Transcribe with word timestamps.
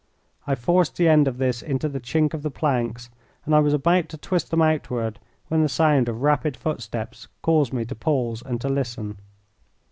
I 0.47 0.55
forced 0.55 0.95
the 0.97 1.07
end 1.07 1.27
of 1.27 1.37
this 1.37 1.61
into 1.61 1.87
the 1.87 1.99
chink 1.99 2.33
of 2.33 2.41
the 2.41 2.49
planks, 2.49 3.11
and 3.45 3.53
I 3.53 3.59
was 3.59 3.71
about 3.71 4.09
to 4.09 4.17
twist 4.17 4.49
them 4.49 4.63
outward 4.63 5.19
when 5.49 5.61
the 5.61 5.69
sound 5.69 6.09
of 6.09 6.23
rapid 6.23 6.57
footsteps 6.57 7.27
caused 7.43 7.71
me 7.71 7.85
to 7.85 7.93
pause 7.93 8.41
and 8.43 8.59
to 8.61 8.67
listen. 8.67 9.19